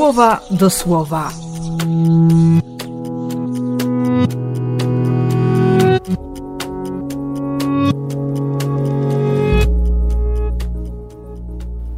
[0.00, 1.32] słowa do słowa.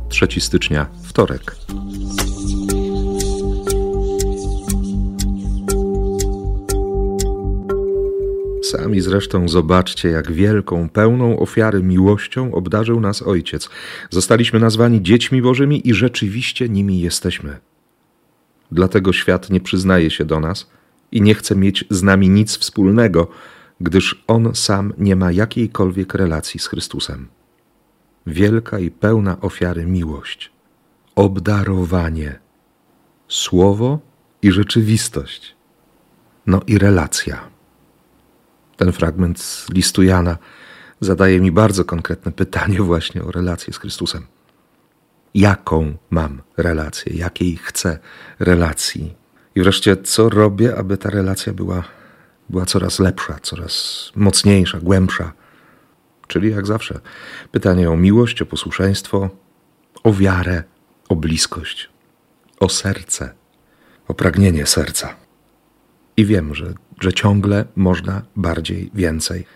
[0.08, 1.56] Trzeci stycznia, wtorek.
[8.62, 13.70] Sami zresztą zobaczcie, jak wielką, pełną ofiary miłością obdarzył nas Ojciec.
[14.10, 17.71] Zostaliśmy nazwani dziećmi Bożymi i rzeczywiście nimi jesteśmy.
[18.72, 20.70] Dlatego świat nie przyznaje się do nas
[21.12, 23.28] i nie chce mieć z nami nic wspólnego,
[23.80, 27.28] gdyż on sam nie ma jakiejkolwiek relacji z Chrystusem.
[28.26, 30.52] Wielka i pełna ofiary miłość,
[31.14, 32.38] obdarowanie,
[33.28, 33.98] słowo
[34.42, 35.56] i rzeczywistość,
[36.46, 37.48] no i relacja.
[38.76, 40.38] Ten fragment z listu Jana
[41.00, 44.26] zadaje mi bardzo konkretne pytanie właśnie o relację z Chrystusem.
[45.34, 47.98] Jaką mam relację, jakiej chcę
[48.38, 49.14] relacji?
[49.54, 51.84] I wreszcie, co robię, aby ta relacja była,
[52.50, 55.32] była coraz lepsza, coraz mocniejsza, głębsza?
[56.26, 57.00] Czyli jak zawsze,
[57.50, 59.30] pytanie o miłość, o posłuszeństwo,
[60.04, 60.62] o wiarę,
[61.08, 61.90] o bliskość,
[62.60, 63.34] o serce,
[64.08, 65.14] o pragnienie serca.
[66.16, 69.46] I wiem, że że ciągle można bardziej, więcej.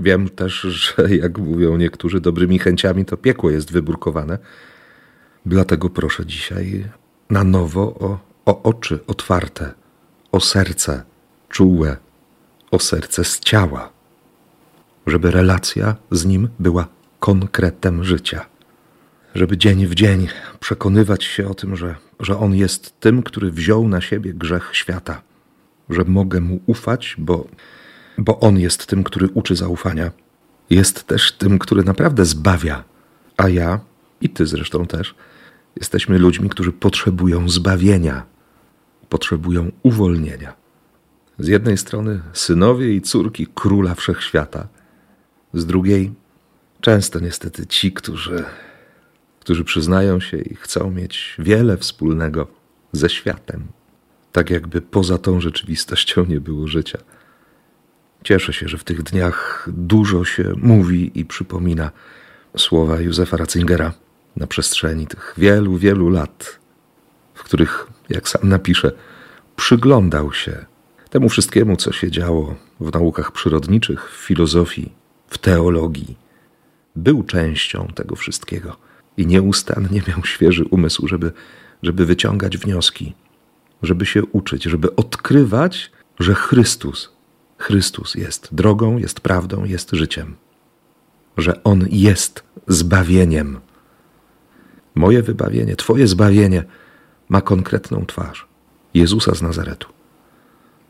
[0.00, 0.60] Wiem też,
[0.96, 4.38] że jak mówią niektórzy, dobrymi chęciami to piekło jest wyburkowane.
[5.46, 6.84] Dlatego proszę dzisiaj
[7.30, 9.74] na nowo o, o oczy otwarte,
[10.32, 11.02] o serce
[11.48, 11.96] czułe,
[12.70, 13.92] o serce z ciała,
[15.06, 16.88] żeby relacja z nim była
[17.20, 18.46] konkretem życia.
[19.34, 20.28] Żeby dzień w dzień
[20.60, 25.22] przekonywać się o tym, że, że on jest tym, który wziął na siebie grzech świata
[25.90, 27.46] że mogę mu ufać, bo,
[28.20, 30.10] bo on jest tym, który uczy zaufania.
[30.70, 32.84] Jest też tym, który naprawdę zbawia.
[33.36, 33.80] A ja,
[34.20, 35.14] i ty zresztą też,
[35.76, 38.22] jesteśmy ludźmi, którzy potrzebują zbawienia,
[39.08, 40.52] potrzebują uwolnienia.
[41.38, 44.68] Z jednej strony synowie i córki króla wszechświata,
[45.54, 46.12] z drugiej
[46.80, 48.44] często niestety ci, którzy,
[49.40, 52.46] którzy przyznają się i chcą mieć wiele wspólnego
[52.92, 53.68] ze światem
[54.32, 56.98] tak jakby poza tą rzeczywistością nie było życia.
[58.24, 61.90] Cieszę się, że w tych dniach dużo się mówi i przypomina
[62.56, 63.92] słowa Józefa Ratzingera
[64.36, 66.58] na przestrzeni tych wielu, wielu lat,
[67.34, 68.92] w których, jak sam napisze,
[69.56, 70.64] przyglądał się
[71.10, 74.92] temu wszystkiemu, co się działo w naukach przyrodniczych, w filozofii,
[75.28, 76.16] w teologii.
[76.96, 78.76] Był częścią tego wszystkiego
[79.16, 81.32] i nieustannie miał świeży umysł, żeby,
[81.82, 83.14] żeby wyciągać wnioski
[83.82, 87.12] żeby się uczyć, żeby odkrywać, że Chrystus,
[87.60, 90.36] Chrystus jest drogą, jest prawdą, jest życiem,
[91.36, 93.60] że On jest zbawieniem.
[94.94, 96.64] Moje wybawienie, Twoje zbawienie
[97.28, 98.48] ma konkretną twarz
[98.94, 99.88] Jezusa z Nazaretu.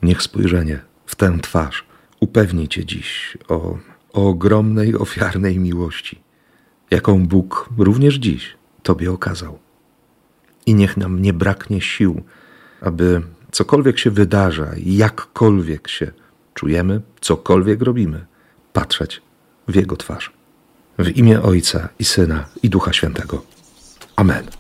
[0.03, 1.87] Niech spojrzenie w tę twarz
[2.21, 3.79] upewni Cię dziś o,
[4.13, 6.21] o ogromnej, ofiarnej miłości,
[6.91, 9.59] jaką Bóg również dziś Tobie okazał.
[10.67, 12.23] I niech nam nie braknie sił,
[12.81, 16.13] aby cokolwiek się wydarza, jakkolwiek się
[16.61, 18.27] czujemy, cokolwiek robimy,
[18.73, 19.23] patrzeć
[19.69, 20.33] w Jego twarz.
[20.99, 23.43] W imię Ojca i Syna i Ducha Świętego.
[24.17, 24.60] Amen.